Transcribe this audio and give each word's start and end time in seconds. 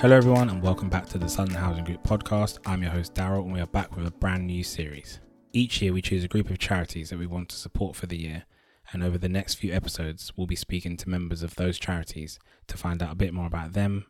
Hello, 0.00 0.16
everyone, 0.16 0.48
and 0.48 0.62
welcome 0.62 0.88
back 0.88 1.04
to 1.10 1.18
the 1.18 1.28
Southern 1.28 1.54
Housing 1.54 1.84
Group 1.84 2.02
podcast. 2.02 2.58
I'm 2.64 2.80
your 2.80 2.90
host, 2.90 3.12
Daryl, 3.12 3.44
and 3.44 3.52
we 3.52 3.60
are 3.60 3.66
back 3.66 3.94
with 3.94 4.06
a 4.06 4.10
brand 4.10 4.46
new 4.46 4.64
series. 4.64 5.20
Each 5.52 5.82
year, 5.82 5.92
we 5.92 6.00
choose 6.00 6.24
a 6.24 6.28
group 6.28 6.48
of 6.48 6.58
charities 6.58 7.10
that 7.10 7.18
we 7.18 7.26
want 7.26 7.50
to 7.50 7.56
support 7.56 7.94
for 7.94 8.06
the 8.06 8.16
year, 8.16 8.46
and 8.92 9.04
over 9.04 9.18
the 9.18 9.28
next 9.28 9.56
few 9.56 9.74
episodes, 9.74 10.32
we'll 10.34 10.46
be 10.46 10.56
speaking 10.56 10.96
to 10.96 11.10
members 11.10 11.42
of 11.42 11.56
those 11.56 11.78
charities 11.78 12.38
to 12.68 12.78
find 12.78 13.02
out 13.02 13.12
a 13.12 13.14
bit 13.14 13.34
more 13.34 13.46
about 13.46 13.74
them, 13.74 14.06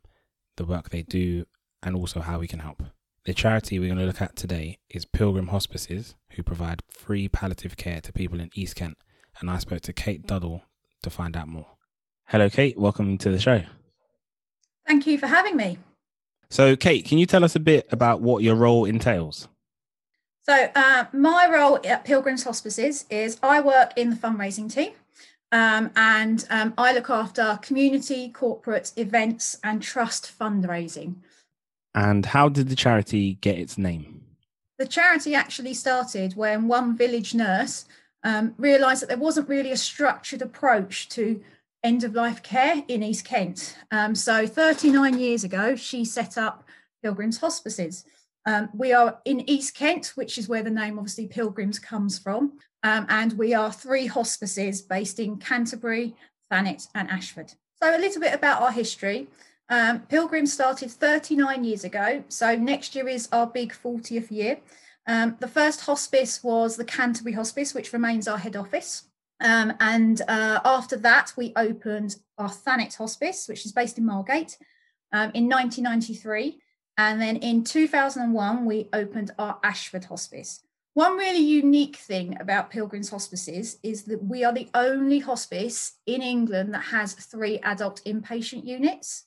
the 0.57 0.65
work 0.65 0.91
they 0.91 1.03
do, 1.03 1.45
and 1.83 1.97
also 1.97 2.21
how 2.21 2.39
we 2.39 2.47
can 2.47 2.61
help. 2.61 2.85
The 3.25 3.35
charity 3.35 3.81
we're 3.81 3.89
going 3.89 3.99
to 3.99 4.07
look 4.07 4.23
at 4.23 4.37
today 4.37 4.79
is 4.91 5.05
Pilgrim 5.05 5.49
Hospices, 5.49 6.15
who 6.37 6.45
provide 6.45 6.85
free 6.89 7.29
palliative 7.29 7.77
care 7.77 8.01
to 8.03 8.13
people 8.13 8.39
in 8.39 8.51
East 8.55 8.77
Kent, 8.77 8.97
and 9.41 9.51
I 9.51 9.59
spoke 9.59 9.81
to 9.81 9.93
Kate 9.93 10.25
Duddell 10.25 10.63
to 11.03 11.11
find 11.11 11.37
out 11.37 11.49
more. 11.49 11.67
Hello, 12.27 12.49
Kate. 12.49 12.79
Welcome 12.79 13.19
to 13.19 13.33
the 13.33 13.41
show. 13.41 13.63
Thank 14.91 15.07
you 15.07 15.19
for 15.19 15.29
having 15.29 15.57
me. 15.57 15.79
So, 16.51 16.75
Kate, 16.75 17.05
can 17.05 17.19
you 17.19 17.25
tell 17.25 17.45
us 17.45 17.55
a 17.55 17.61
bit 17.61 17.87
about 17.93 18.23
what 18.23 18.43
your 18.43 18.57
role 18.57 18.85
entails? 18.85 19.47
So, 20.43 20.69
uh, 20.75 21.05
my 21.13 21.49
role 21.49 21.79
at 21.85 22.05
Pilgrims 22.05 22.43
Hospices 22.43 23.05
is 23.09 23.39
I 23.41 23.61
work 23.61 23.93
in 23.95 24.11
the 24.11 24.17
fundraising 24.17 24.69
team 24.69 24.91
um, 25.53 25.93
and 25.95 26.45
um, 26.51 26.75
I 26.77 26.93
look 26.93 27.09
after 27.09 27.61
community, 27.63 28.31
corporate 28.31 28.93
events, 28.97 29.61
and 29.63 29.81
trust 29.81 30.37
fundraising. 30.37 31.19
And 31.95 32.27
how 32.27 32.49
did 32.49 32.69
the 32.69 32.75
charity 32.75 33.35
get 33.35 33.59
its 33.59 33.79
name? 33.79 34.25
The 34.77 34.89
charity 34.89 35.37
actually 35.37 35.75
started 35.75 36.35
when 36.35 36.67
one 36.67 36.97
village 36.97 37.33
nurse 37.33 37.85
um, 38.25 38.57
realised 38.59 39.03
that 39.03 39.09
there 39.09 39.19
wasn't 39.19 39.49
really 39.49 39.71
a 39.71 39.77
structured 39.77 40.43
approach 40.43 41.09
to 41.11 41.41
end 41.83 42.05
of 42.05 42.15
life 42.15 42.43
care 42.43 42.83
in 42.89 43.03
East 43.03 43.25
Kent. 43.25 43.77
Um, 43.91 44.15
so 44.15 44.47
39 44.47 45.19
years 45.19 45.45
ago, 45.45 45.77
she 45.77 46.05
set 46.05 46.37
up 46.37 46.65
Pilgrims 47.03 47.39
Hospices. 47.39 48.05
Um, 48.47 48.69
we 48.75 48.93
are 48.93 49.19
in 49.25 49.49
East 49.49 49.75
Kent, 49.75 50.13
which 50.15 50.39
is 50.39 50.49
where 50.49 50.63
the 50.63 50.71
name 50.71 50.99
obviously 50.99 51.27
Pilgrims 51.27 51.79
comes 51.79 52.19
from. 52.19 52.59
Um, 52.83 53.07
and 53.09 53.35
we 53.35 53.55
are 53.55 53.73
three 53.73 54.07
hospices 54.07 54.81
based 54.81 55.21
in 55.21 55.37
Canterbury, 55.37 56.15
Thanet, 56.51 56.87
and 56.95 57.11
Ashford. 57.11 57.53
So, 57.83 57.97
a 57.97 57.99
little 57.99 58.21
bit 58.21 58.35
about 58.35 58.63
our 58.63 58.73
history. 58.73 59.29
Um, 59.69 60.01
Pilgrims 60.01 60.53
started 60.53 60.91
39 60.91 61.65
years 61.65 61.85
ago. 61.85 62.25
So, 62.29 62.57
next 62.57 62.95
year 62.95 63.09
is 63.09 63.29
our 63.33 63.47
big 63.47 63.73
40th 63.73 64.31
year. 64.31 64.59
Um, 65.07 65.37
the 65.41 65.49
first 65.49 65.83
hospice 65.83 66.43
was 66.43 66.77
the 66.77 66.85
Canterbury 66.85 67.35
Hospice, 67.35 67.75
which 67.75 67.93
remains 67.93 68.27
our 68.27 68.39
head 68.39 68.57
office. 68.57 69.05
Um, 69.41 69.73
and 69.81 70.21
uh, 70.29 70.61
after 70.65 70.97
that, 70.99 71.33
we 71.37 71.53
opened 71.57 72.17
our 72.39 72.51
Thanet 72.51 72.95
Hospice, 72.97 73.49
which 73.49 73.65
is 73.65 73.73
based 73.73 73.99
in 73.99 74.05
Margate, 74.05 74.59
um, 75.13 75.31
in 75.35 75.49
1993. 75.49 76.61
And 76.99 77.21
then 77.21 77.37
in 77.37 77.65
2001, 77.65 78.65
we 78.67 78.89
opened 78.93 79.31
our 79.39 79.59
Ashford 79.65 80.05
Hospice. 80.05 80.61
One 80.95 81.17
really 81.17 81.39
unique 81.39 81.97
thing 81.97 82.37
about 82.41 82.71
Pilgrims 82.71 83.11
Hospices 83.11 83.79
is 83.83 84.05
that 84.05 84.23
we 84.23 84.45
are 84.45 84.53
the 84.53 84.69
only 84.75 85.21
hospice 85.21 85.93
in 86.05 86.21
England 86.21 86.75
that 86.75 86.85
has 86.85 87.15
three 87.15 87.59
adult 87.61 88.03
inpatient 88.05 88.67
units. 88.67 89.25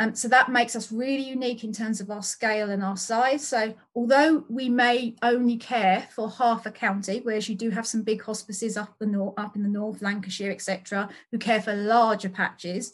Um, 0.00 0.14
so 0.14 0.26
that 0.28 0.50
makes 0.50 0.74
us 0.74 0.90
really 0.90 1.22
unique 1.22 1.62
in 1.62 1.72
terms 1.72 2.00
of 2.00 2.10
our 2.10 2.22
scale 2.22 2.70
and 2.70 2.82
our 2.82 2.96
size. 2.96 3.46
So 3.46 3.74
although 3.94 4.44
we 4.48 4.68
may 4.68 5.14
only 5.22 5.56
care 5.56 6.08
for 6.14 6.28
half 6.28 6.66
a 6.66 6.72
county, 6.72 7.20
whereas 7.22 7.48
you 7.48 7.54
do 7.54 7.70
have 7.70 7.86
some 7.86 8.02
big 8.02 8.22
hospices 8.22 8.76
up 8.76 8.96
the 8.98 9.06
north, 9.06 9.34
up 9.38 9.54
in 9.54 9.62
the 9.62 9.68
north, 9.68 10.02
Lancashire, 10.02 10.50
etc., 10.50 11.08
who 11.30 11.38
care 11.38 11.62
for 11.62 11.74
larger 11.74 12.28
patches. 12.28 12.92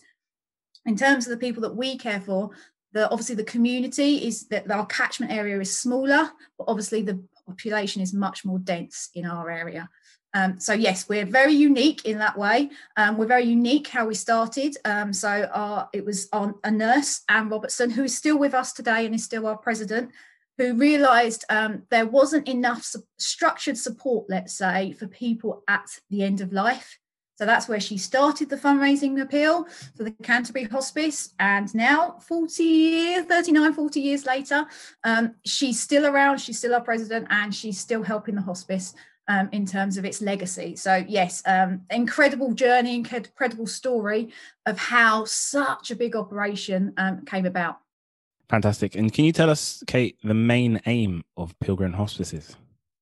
In 0.84 0.97
terms 0.97 1.27
of 1.27 1.31
the 1.31 1.39
people 1.39 1.62
that 1.62 1.77
we 1.77 1.97
care 1.97 2.20
for, 2.20 2.51
the 2.92 3.08
obviously 3.11 3.36
the 3.36 3.45
community 3.45 4.27
is 4.27 4.48
that 4.48 4.70
our 4.70 4.86
catchment 4.86 5.33
area 5.33 5.58
is 5.61 5.77
smaller, 5.77 6.30
but 6.58 6.64
obviously 6.69 7.03
the 7.03 7.23
population 7.50 8.00
is 8.02 8.12
much 8.14 8.44
more 8.44 8.58
dense 8.58 9.11
in 9.14 9.27
our 9.27 9.50
area. 9.50 9.88
Um, 10.33 10.61
so 10.61 10.72
yes, 10.72 11.08
we're 11.08 11.24
very 11.24 11.55
unique 11.55 12.05
in 12.05 12.18
that 12.18 12.38
way. 12.38 12.70
Um, 12.96 13.18
we're 13.18 13.27
very 13.27 13.44
unique 13.44 13.88
how 13.88 14.06
we 14.06 14.14
started. 14.14 14.77
Um, 14.84 15.12
so 15.12 15.50
our, 15.52 15.88
it 15.92 16.05
was 16.05 16.28
on 16.33 16.55
a 16.62 16.70
nurse, 16.70 17.22
Anne 17.28 17.48
Robertson, 17.48 17.90
who 17.90 18.05
is 18.05 18.16
still 18.16 18.38
with 18.38 18.55
us 18.55 18.72
today 18.72 19.06
and 19.06 19.14
is 19.14 19.24
still 19.24 19.46
our 19.48 19.58
president, 19.58 20.12
who 20.56 20.74
realised 20.74 21.44
um, 21.48 21.83
there 21.90 22.06
wasn't 22.06 22.46
enough 22.48 22.84
su- 22.84 23.02
structured 23.18 23.77
support, 23.77 24.27
let's 24.28 24.55
say, 24.55 24.92
for 24.92 25.08
people 25.08 25.64
at 25.67 25.88
the 26.11 26.22
end 26.22 26.40
of 26.40 26.52
life. 26.52 26.99
So 27.40 27.46
that's 27.46 27.70
where 27.70 27.80
she 27.80 27.96
started 27.96 28.51
the 28.51 28.58
fundraising 28.58 29.18
appeal 29.18 29.67
for 29.96 30.05
the 30.05 30.11
Canterbury 30.23 30.67
Hospice. 30.67 31.33
And 31.40 31.74
now, 31.74 32.18
40 32.20 32.62
years, 32.62 33.24
39, 33.24 33.73
40 33.73 33.98
years 33.98 34.27
later, 34.27 34.67
um, 35.05 35.36
she's 35.46 35.80
still 35.80 36.05
around, 36.05 36.36
she's 36.36 36.58
still 36.58 36.74
our 36.74 36.83
president, 36.83 37.29
and 37.30 37.55
she's 37.55 37.80
still 37.80 38.02
helping 38.02 38.34
the 38.34 38.42
hospice 38.42 38.92
um, 39.27 39.48
in 39.52 39.64
terms 39.64 39.96
of 39.96 40.05
its 40.05 40.20
legacy. 40.20 40.77
So, 40.77 41.02
yes, 41.08 41.42
um, 41.46 41.80
incredible 41.89 42.52
journey, 42.52 42.95
incredible 42.95 43.67
story 43.67 44.34
of 44.67 44.77
how 44.77 45.24
such 45.24 45.90
a 45.90 45.96
big 45.96 46.14
operation 46.14 46.92
um, 46.98 47.24
came 47.24 47.46
about. 47.46 47.79
Fantastic. 48.50 48.95
And 48.96 49.11
can 49.11 49.24
you 49.24 49.33
tell 49.33 49.48
us, 49.48 49.83
Kate, 49.86 50.18
the 50.23 50.34
main 50.34 50.83
aim 50.84 51.24
of 51.39 51.58
Pilgrim 51.58 51.95
Hospices? 51.95 52.55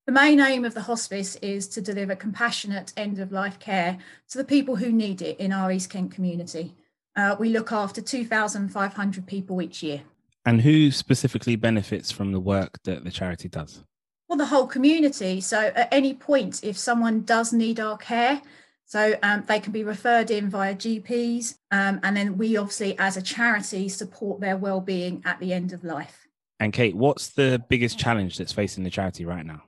The 0.08 0.12
main 0.12 0.40
aim 0.40 0.64
of 0.64 0.72
the 0.72 0.80
hospice 0.80 1.36
is 1.42 1.68
to 1.68 1.82
deliver 1.82 2.16
compassionate 2.16 2.94
end 2.96 3.18
of 3.18 3.30
life 3.30 3.58
care 3.58 3.98
to 4.30 4.38
the 4.38 4.44
people 4.44 4.76
who 4.76 4.90
need 4.90 5.20
it 5.20 5.38
in 5.38 5.52
our 5.52 5.70
East 5.70 5.90
Kent 5.90 6.12
community. 6.12 6.74
Uh, 7.14 7.36
we 7.38 7.50
look 7.50 7.72
after 7.72 8.00
2,500 8.00 9.26
people 9.26 9.60
each 9.60 9.82
year. 9.82 10.00
And 10.46 10.62
who 10.62 10.90
specifically 10.92 11.56
benefits 11.56 12.10
from 12.10 12.32
the 12.32 12.40
work 12.40 12.82
that 12.84 13.04
the 13.04 13.10
charity 13.10 13.50
does? 13.50 13.84
Well, 14.30 14.38
the 14.38 14.46
whole 14.46 14.66
community. 14.66 15.42
So, 15.42 15.70
at 15.76 15.92
any 15.92 16.14
point, 16.14 16.64
if 16.64 16.78
someone 16.78 17.20
does 17.20 17.52
need 17.52 17.78
our 17.78 17.98
care, 17.98 18.40
so 18.86 19.14
um, 19.22 19.44
they 19.46 19.60
can 19.60 19.72
be 19.72 19.84
referred 19.84 20.30
in 20.30 20.48
via 20.48 20.74
GPs, 20.74 21.58
um, 21.70 22.00
and 22.02 22.16
then 22.16 22.38
we 22.38 22.56
obviously, 22.56 22.98
as 22.98 23.18
a 23.18 23.22
charity, 23.22 23.90
support 23.90 24.40
their 24.40 24.56
well-being 24.56 25.20
at 25.26 25.38
the 25.38 25.52
end 25.52 25.74
of 25.74 25.84
life. 25.84 26.26
And 26.58 26.72
Kate, 26.72 26.96
what's 26.96 27.28
the 27.28 27.62
biggest 27.68 27.98
challenge 27.98 28.38
that's 28.38 28.54
facing 28.54 28.84
the 28.84 28.90
charity 28.90 29.26
right 29.26 29.44
now? 29.44 29.64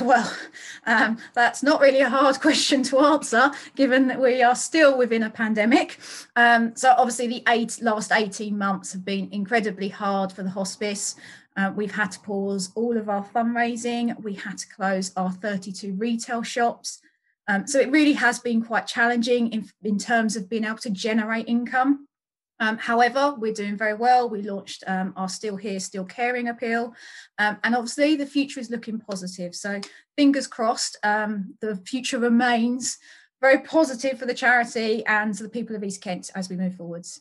Well, 0.00 0.34
um, 0.86 1.18
that's 1.34 1.62
not 1.62 1.80
really 1.80 2.00
a 2.00 2.08
hard 2.08 2.40
question 2.40 2.82
to 2.84 3.00
answer, 3.00 3.50
given 3.76 4.06
that 4.08 4.20
we 4.20 4.42
are 4.42 4.54
still 4.54 4.96
within 4.96 5.22
a 5.22 5.30
pandemic. 5.30 5.98
Um, 6.34 6.74
so, 6.74 6.94
obviously, 6.96 7.26
the 7.26 7.42
eight, 7.48 7.78
last 7.82 8.10
18 8.10 8.56
months 8.56 8.92
have 8.92 9.04
been 9.04 9.28
incredibly 9.32 9.88
hard 9.88 10.32
for 10.32 10.42
the 10.42 10.50
hospice. 10.50 11.16
Uh, 11.56 11.72
we've 11.76 11.94
had 11.94 12.10
to 12.12 12.20
pause 12.20 12.70
all 12.74 12.96
of 12.96 13.10
our 13.10 13.24
fundraising. 13.24 14.18
We 14.22 14.34
had 14.34 14.56
to 14.58 14.68
close 14.68 15.12
our 15.16 15.30
32 15.30 15.92
retail 15.94 16.42
shops. 16.42 17.02
Um, 17.48 17.66
so 17.66 17.78
it 17.78 17.90
really 17.90 18.14
has 18.14 18.38
been 18.38 18.64
quite 18.64 18.86
challenging 18.86 19.52
in, 19.52 19.68
in 19.82 19.98
terms 19.98 20.36
of 20.36 20.48
being 20.48 20.64
able 20.64 20.78
to 20.78 20.90
generate 20.90 21.48
income. 21.48 22.08
Um, 22.62 22.78
however, 22.78 23.34
we're 23.36 23.52
doing 23.52 23.76
very 23.76 23.94
well. 23.94 24.30
We 24.30 24.40
launched 24.40 24.84
um, 24.86 25.12
our 25.16 25.28
Still 25.28 25.56
Here, 25.56 25.80
Still 25.80 26.04
Caring 26.04 26.48
appeal. 26.48 26.94
Um, 27.38 27.58
and 27.64 27.74
obviously, 27.74 28.16
the 28.16 28.24
future 28.24 28.60
is 28.60 28.70
looking 28.70 28.98
positive. 29.00 29.54
So, 29.54 29.80
fingers 30.16 30.46
crossed, 30.46 30.96
um, 31.02 31.54
the 31.60 31.76
future 31.76 32.18
remains 32.18 32.98
very 33.40 33.58
positive 33.58 34.18
for 34.18 34.26
the 34.26 34.34
charity 34.34 35.04
and 35.06 35.34
the 35.34 35.48
people 35.48 35.76
of 35.76 35.82
East 35.82 36.00
Kent 36.00 36.30
as 36.34 36.48
we 36.48 36.56
move 36.56 36.76
forwards 36.76 37.20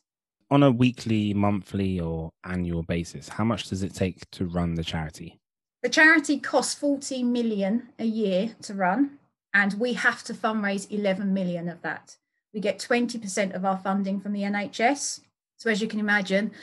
on 0.51 0.63
a 0.63 0.69
weekly, 0.69 1.33
monthly, 1.33 1.99
or 1.99 2.29
annual 2.43 2.83
basis, 2.83 3.29
how 3.29 3.43
much 3.45 3.69
does 3.69 3.83
it 3.83 3.95
take 3.95 4.29
to 4.31 4.45
run 4.45 4.75
the 4.75 4.83
charity? 4.83 5.39
The 5.81 5.89
charity 5.89 6.39
costs 6.39 6.75
40 6.75 7.23
million 7.23 7.89
a 7.97 8.05
year 8.05 8.53
to 8.63 8.73
run, 8.73 9.17
and 9.53 9.73
we 9.79 9.93
have 9.93 10.23
to 10.25 10.33
fundraise 10.33 10.91
11 10.91 11.33
million 11.33 11.69
of 11.69 11.81
that. 11.83 12.17
We 12.53 12.59
get 12.59 12.79
20% 12.79 13.55
of 13.55 13.63
our 13.63 13.77
funding 13.77 14.19
from 14.19 14.33
the 14.33 14.41
NHS. 14.41 15.21
So, 15.61 15.69
as 15.69 15.79
you 15.79 15.87
can 15.87 15.99
imagine, 15.99 16.53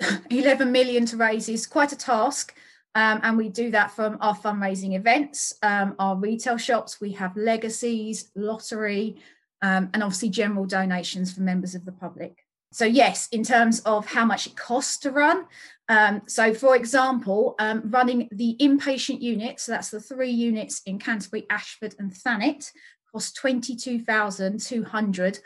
11 0.30 0.72
million 0.72 1.04
to 1.04 1.18
raise 1.18 1.46
is 1.50 1.66
quite 1.66 1.92
a 1.92 1.96
task. 1.96 2.54
Um, 2.94 3.20
and 3.22 3.36
we 3.36 3.50
do 3.50 3.70
that 3.72 3.90
from 3.90 4.16
our 4.22 4.34
fundraising 4.34 4.96
events, 4.96 5.52
um, 5.62 5.94
our 5.98 6.16
retail 6.16 6.56
shops. 6.56 7.02
We 7.02 7.12
have 7.12 7.36
legacies, 7.36 8.30
lottery, 8.34 9.20
um, 9.60 9.90
and 9.92 10.02
obviously 10.02 10.30
general 10.30 10.64
donations 10.64 11.34
from 11.34 11.44
members 11.44 11.74
of 11.74 11.84
the 11.84 11.92
public. 11.92 12.46
So, 12.72 12.86
yes, 12.86 13.28
in 13.30 13.44
terms 13.44 13.80
of 13.80 14.06
how 14.06 14.24
much 14.24 14.46
it 14.46 14.56
costs 14.56 14.96
to 15.00 15.10
run. 15.10 15.44
Um, 15.90 16.22
so, 16.26 16.54
for 16.54 16.74
example, 16.74 17.56
um, 17.58 17.90
running 17.90 18.26
the 18.32 18.56
inpatient 18.58 19.20
unit, 19.20 19.60
so 19.60 19.72
that's 19.72 19.90
the 19.90 20.00
three 20.00 20.30
units 20.30 20.80
in 20.86 20.98
Canterbury, 20.98 21.44
Ashford, 21.50 21.94
and 21.98 22.10
Thanet, 22.10 22.72
costs 23.12 23.34
22,200 23.34 25.40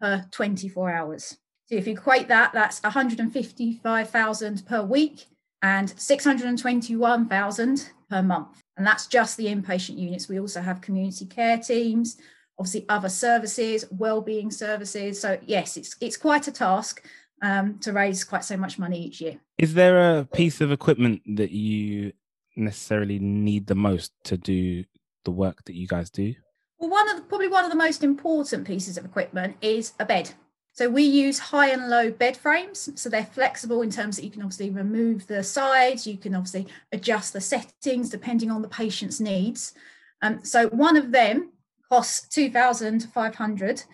per 0.00 0.24
24 0.30 0.90
hours. 0.92 1.38
So, 1.68 1.76
if 1.76 1.86
you 1.86 1.94
equate 1.94 2.28
that, 2.28 2.52
that's 2.52 2.82
155,000 2.82 4.66
per 4.66 4.82
week 4.82 5.26
and 5.62 5.92
621,000 5.96 7.90
per 8.08 8.22
month. 8.22 8.60
And 8.76 8.86
that's 8.86 9.06
just 9.06 9.36
the 9.36 9.46
inpatient 9.46 9.98
units. 9.98 10.28
We 10.28 10.38
also 10.38 10.60
have 10.60 10.80
community 10.80 11.26
care 11.26 11.58
teams, 11.58 12.18
obviously 12.58 12.84
other 12.88 13.08
services, 13.08 13.84
well-being 13.90 14.50
services. 14.50 15.20
So 15.20 15.38
yes, 15.46 15.76
it's 15.76 15.96
it's 16.00 16.16
quite 16.16 16.46
a 16.46 16.52
task. 16.52 17.02
um, 17.42 17.78
to 17.80 17.92
raise 17.92 18.24
quite 18.24 18.44
so 18.44 18.56
much 18.56 18.78
money 18.78 18.98
each 18.98 19.20
year. 19.20 19.38
Is 19.58 19.74
there 19.74 20.18
a 20.18 20.24
piece 20.24 20.60
of 20.60 20.72
equipment 20.72 21.22
that 21.36 21.50
you 21.50 22.12
necessarily 22.56 23.18
need 23.18 23.66
the 23.66 23.74
most 23.74 24.12
to 24.24 24.36
do 24.36 24.84
the 25.24 25.30
work 25.30 25.64
that 25.64 25.74
you 25.74 25.86
guys 25.86 26.10
do? 26.10 26.34
Well, 26.78 26.90
one 26.90 27.08
of 27.08 27.16
the, 27.16 27.22
probably 27.22 27.48
one 27.48 27.64
of 27.64 27.70
the 27.70 27.76
most 27.76 28.02
important 28.02 28.66
pieces 28.66 28.98
of 28.98 29.04
equipment 29.04 29.56
is 29.60 29.92
a 29.98 30.04
bed. 30.04 30.32
So 30.76 30.90
we 30.90 31.04
use 31.04 31.38
high 31.38 31.70
and 31.70 31.88
low 31.88 32.10
bed 32.10 32.36
frames. 32.36 32.90
So 32.96 33.08
they're 33.08 33.24
flexible 33.24 33.80
in 33.80 33.88
terms 33.88 34.16
that 34.16 34.24
you 34.26 34.30
can 34.30 34.42
obviously 34.42 34.68
remove 34.68 35.26
the 35.26 35.42
sides, 35.42 36.06
you 36.06 36.18
can 36.18 36.34
obviously 36.34 36.66
adjust 36.92 37.32
the 37.32 37.40
settings 37.40 38.10
depending 38.10 38.50
on 38.50 38.60
the 38.60 38.68
patient's 38.68 39.18
needs. 39.18 39.72
Um, 40.20 40.44
so 40.44 40.68
one 40.68 40.98
of 40.98 41.12
them 41.12 41.52
costs 41.90 42.28
2,500 42.28 43.84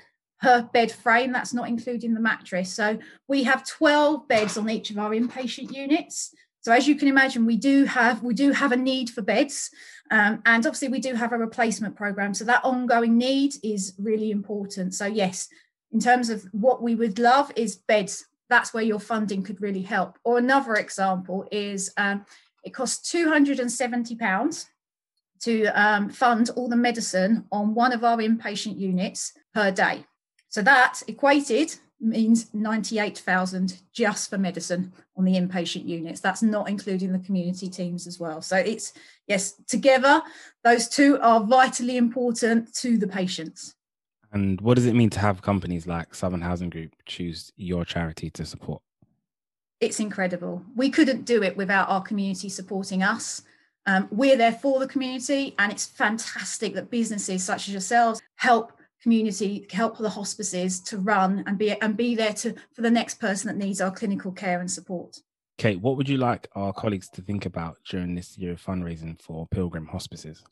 per 0.40 0.62
bed 0.72 0.90
frame. 0.90 1.30
That's 1.30 1.54
not 1.54 1.68
including 1.68 2.14
the 2.14 2.20
mattress. 2.20 2.72
So 2.72 2.98
we 3.28 3.44
have 3.44 3.64
12 3.64 4.26
beds 4.26 4.58
on 4.58 4.68
each 4.68 4.90
of 4.90 4.98
our 4.98 5.10
inpatient 5.10 5.72
units. 5.72 6.34
So 6.62 6.72
as 6.72 6.88
you 6.88 6.96
can 6.96 7.06
imagine, 7.06 7.46
we 7.46 7.56
do 7.56 7.84
have 7.84 8.24
we 8.24 8.34
do 8.34 8.50
have 8.50 8.72
a 8.72 8.76
need 8.76 9.10
for 9.10 9.20
beds, 9.22 9.70
um, 10.12 10.42
and 10.46 10.64
obviously 10.64 10.88
we 10.88 11.00
do 11.00 11.14
have 11.14 11.32
a 11.32 11.38
replacement 11.38 11.96
program. 11.96 12.34
So 12.34 12.44
that 12.44 12.64
ongoing 12.64 13.18
need 13.18 13.54
is 13.64 13.94
really 13.98 14.30
important. 14.30 14.94
So 14.94 15.06
yes, 15.06 15.48
in 15.92 16.00
terms 16.00 16.30
of 16.30 16.44
what 16.52 16.82
we 16.82 16.94
would 16.94 17.18
love 17.18 17.52
is 17.56 17.76
beds. 17.76 18.26
That's 18.48 18.74
where 18.74 18.82
your 18.82 19.00
funding 19.00 19.42
could 19.42 19.60
really 19.60 19.82
help. 19.82 20.18
Or 20.24 20.38
another 20.38 20.74
example 20.74 21.46
is 21.50 21.92
um, 21.96 22.26
it 22.64 22.74
costs 22.74 23.10
two 23.10 23.28
hundred 23.28 23.60
and 23.60 23.70
seventy 23.70 24.14
pounds 24.14 24.66
to 25.40 25.66
um, 25.68 26.08
fund 26.08 26.50
all 26.50 26.68
the 26.68 26.76
medicine 26.76 27.44
on 27.50 27.74
one 27.74 27.92
of 27.92 28.04
our 28.04 28.18
inpatient 28.18 28.78
units 28.78 29.32
per 29.54 29.70
day. 29.70 30.04
So 30.48 30.62
that 30.62 31.02
equated 31.08 31.74
means 32.02 32.52
98,000 32.52 33.78
just 33.92 34.28
for 34.28 34.38
medicine 34.38 34.92
on 35.16 35.24
the 35.24 35.34
inpatient 35.34 35.86
units. 35.86 36.20
That's 36.20 36.42
not 36.42 36.68
including 36.68 37.12
the 37.12 37.18
community 37.20 37.68
teams 37.68 38.06
as 38.06 38.18
well. 38.18 38.42
So 38.42 38.56
it's, 38.56 38.92
yes, 39.26 39.54
together, 39.66 40.22
those 40.62 40.88
two 40.88 41.18
are 41.20 41.44
vitally 41.44 41.96
important 41.96 42.74
to 42.76 42.98
the 42.98 43.06
patients. 43.06 43.74
And 44.32 44.60
what 44.60 44.74
does 44.74 44.86
it 44.86 44.94
mean 44.94 45.10
to 45.10 45.20
have 45.20 45.42
companies 45.42 45.86
like 45.86 46.14
Southern 46.14 46.40
Housing 46.40 46.70
Group 46.70 46.94
choose 47.04 47.52
your 47.56 47.84
charity 47.84 48.30
to 48.30 48.46
support? 48.46 48.82
It's 49.80 50.00
incredible. 50.00 50.64
We 50.74 50.90
couldn't 50.90 51.24
do 51.24 51.42
it 51.42 51.56
without 51.56 51.88
our 51.88 52.00
community 52.00 52.48
supporting 52.48 53.02
us. 53.02 53.42
Um, 53.84 54.08
we're 54.10 54.36
there 54.36 54.52
for 54.52 54.78
the 54.78 54.86
community, 54.86 55.54
and 55.58 55.72
it's 55.72 55.86
fantastic 55.86 56.74
that 56.74 56.90
businesses 56.90 57.42
such 57.44 57.68
as 57.68 57.74
yourselves 57.74 58.22
help 58.36 58.72
community 59.02 59.66
help 59.72 59.98
the 59.98 60.08
hospices 60.08 60.80
to 60.80 60.96
run 60.96 61.42
and 61.48 61.58
be 61.58 61.72
and 61.80 61.96
be 61.96 62.14
there 62.14 62.32
to 62.32 62.54
for 62.72 62.82
the 62.82 62.90
next 62.90 63.18
person 63.18 63.48
that 63.48 63.62
needs 63.62 63.80
our 63.80 63.90
clinical 63.90 64.30
care 64.30 64.60
and 64.60 64.70
support. 64.70 65.18
Kate, 65.58 65.80
what 65.80 65.96
would 65.96 66.08
you 66.08 66.16
like 66.16 66.48
our 66.54 66.72
colleagues 66.72 67.08
to 67.10 67.20
think 67.20 67.44
about 67.44 67.78
during 67.88 68.14
this 68.14 68.38
year 68.38 68.52
of 68.52 68.64
fundraising 68.64 69.20
for 69.20 69.46
Pilgrim 69.48 69.86
Hospices? 69.86 70.42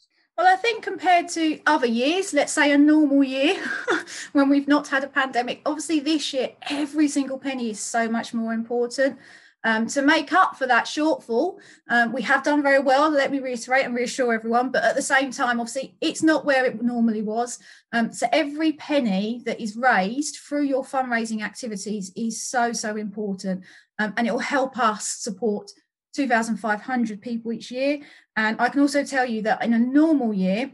Well, 0.40 0.50
I 0.50 0.56
think 0.56 0.82
compared 0.82 1.28
to 1.32 1.60
other 1.66 1.86
years, 1.86 2.32
let's 2.32 2.54
say 2.54 2.72
a 2.72 2.78
normal 2.78 3.22
year 3.22 3.62
when 4.32 4.48
we've 4.48 4.66
not 4.66 4.88
had 4.88 5.04
a 5.04 5.06
pandemic, 5.06 5.60
obviously 5.66 6.00
this 6.00 6.32
year 6.32 6.52
every 6.70 7.08
single 7.08 7.38
penny 7.38 7.68
is 7.68 7.78
so 7.78 8.08
much 8.08 8.32
more 8.32 8.54
important. 8.54 9.18
Um, 9.64 9.86
to 9.88 10.00
make 10.00 10.32
up 10.32 10.56
for 10.56 10.66
that 10.66 10.86
shortfall, 10.86 11.58
um, 11.90 12.14
we 12.14 12.22
have 12.22 12.42
done 12.42 12.62
very 12.62 12.78
well. 12.78 13.10
Let 13.10 13.30
me 13.30 13.40
reiterate 13.40 13.84
and 13.84 13.94
reassure 13.94 14.32
everyone. 14.32 14.70
But 14.70 14.82
at 14.82 14.96
the 14.96 15.02
same 15.02 15.30
time, 15.30 15.60
obviously, 15.60 15.94
it's 16.00 16.22
not 16.22 16.46
where 16.46 16.64
it 16.64 16.82
normally 16.82 17.20
was. 17.20 17.58
Um, 17.92 18.10
so 18.10 18.26
every 18.32 18.72
penny 18.72 19.42
that 19.44 19.60
is 19.60 19.76
raised 19.76 20.36
through 20.36 20.62
your 20.62 20.84
fundraising 20.84 21.42
activities 21.42 22.12
is 22.16 22.42
so 22.42 22.72
so 22.72 22.96
important, 22.96 23.62
um, 23.98 24.14
and 24.16 24.26
it 24.26 24.32
will 24.32 24.38
help 24.38 24.78
us 24.78 25.06
support 25.06 25.70
2,500 26.14 27.20
people 27.20 27.52
each 27.52 27.70
year. 27.70 28.00
And 28.36 28.60
I 28.60 28.68
can 28.68 28.80
also 28.80 29.04
tell 29.04 29.26
you 29.26 29.42
that 29.42 29.62
in 29.62 29.72
a 29.72 29.78
normal 29.78 30.34
year, 30.34 30.72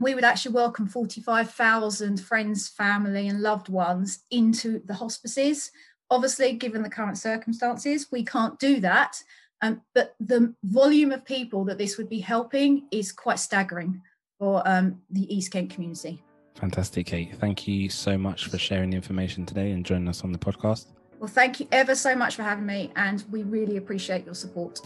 we 0.00 0.14
would 0.14 0.24
actually 0.24 0.54
welcome 0.54 0.88
45,000 0.88 2.20
friends, 2.20 2.68
family, 2.68 3.28
and 3.28 3.40
loved 3.40 3.68
ones 3.68 4.24
into 4.30 4.82
the 4.84 4.94
hospices. 4.94 5.70
Obviously, 6.10 6.54
given 6.54 6.82
the 6.82 6.90
current 6.90 7.18
circumstances, 7.18 8.08
we 8.10 8.24
can't 8.24 8.58
do 8.58 8.80
that. 8.80 9.22
Um, 9.62 9.80
but 9.94 10.16
the 10.18 10.54
volume 10.64 11.12
of 11.12 11.24
people 11.24 11.64
that 11.66 11.78
this 11.78 11.96
would 11.96 12.08
be 12.08 12.18
helping 12.18 12.88
is 12.90 13.12
quite 13.12 13.38
staggering 13.38 14.02
for 14.40 14.60
um, 14.66 15.00
the 15.10 15.32
East 15.32 15.52
Kent 15.52 15.70
community. 15.70 16.20
Fantastic, 16.56 17.06
Kate. 17.06 17.34
Thank 17.36 17.68
you 17.68 17.88
so 17.88 18.18
much 18.18 18.48
for 18.48 18.58
sharing 18.58 18.90
the 18.90 18.96
information 18.96 19.46
today 19.46 19.70
and 19.70 19.86
joining 19.86 20.08
us 20.08 20.24
on 20.24 20.32
the 20.32 20.38
podcast. 20.38 20.86
Well, 21.22 21.30
thank 21.30 21.60
you 21.60 21.68
ever 21.70 21.94
so 21.94 22.16
much 22.16 22.34
for 22.34 22.42
having 22.42 22.66
me, 22.66 22.90
and 22.96 23.22
we 23.30 23.44
really 23.44 23.76
appreciate 23.76 24.24
your 24.24 24.34
support. 24.34 24.80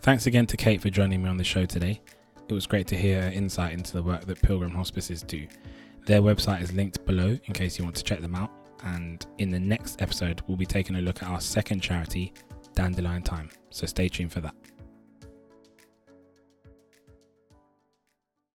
Thanks 0.00 0.24
again 0.24 0.46
to 0.46 0.56
Kate 0.56 0.80
for 0.80 0.88
joining 0.88 1.22
me 1.22 1.28
on 1.28 1.36
the 1.36 1.44
show 1.44 1.66
today. 1.66 2.00
It 2.48 2.54
was 2.54 2.66
great 2.66 2.86
to 2.86 2.96
hear 2.96 3.20
her 3.20 3.28
insight 3.28 3.74
into 3.74 3.92
the 3.92 4.02
work 4.02 4.24
that 4.24 4.40
Pilgrim 4.40 4.70
Hospices 4.70 5.22
do. 5.22 5.46
Their 6.06 6.22
website 6.22 6.62
is 6.62 6.72
linked 6.72 7.04
below 7.04 7.38
in 7.44 7.52
case 7.52 7.78
you 7.78 7.84
want 7.84 7.94
to 7.96 8.02
check 8.02 8.22
them 8.22 8.34
out 8.34 8.50
and 8.84 9.26
in 9.36 9.50
the 9.50 9.60
next 9.60 10.00
episode, 10.00 10.40
we'll 10.46 10.56
be 10.56 10.64
taking 10.64 10.96
a 10.96 11.02
look 11.02 11.22
at 11.22 11.28
our 11.28 11.42
second 11.42 11.80
charity, 11.80 12.32
Dandelion 12.74 13.22
Time. 13.22 13.50
So 13.68 13.86
stay 13.86 14.08
tuned 14.08 14.32
for 14.32 14.40
that. 14.40 14.54